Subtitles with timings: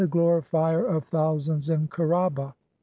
[0.01, 2.55] 3 3 9 "Glorifier of thousands in Kher aba.